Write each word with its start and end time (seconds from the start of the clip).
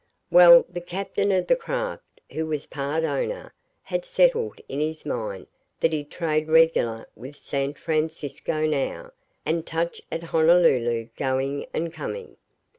Well, 0.31 0.65
the 0.67 0.81
captain 0.81 1.31
of 1.31 1.45
the 1.45 1.55
craft, 1.55 2.21
who 2.31 2.47
was 2.47 2.65
part 2.65 3.03
owner, 3.03 3.53
had 3.83 4.03
settled 4.03 4.59
in 4.67 4.79
his 4.79 5.05
mind 5.05 5.45
that 5.79 5.93
he'd 5.93 6.09
trade 6.09 6.47
regular 6.47 7.05
with 7.15 7.35
San 7.35 7.75
Francisco 7.75 8.65
now, 8.65 9.11
and 9.45 9.63
touch 9.63 10.01
at 10.11 10.23
Honolulu 10.23 11.09
going 11.17 11.67
and 11.71 11.93
coming. 11.93 12.37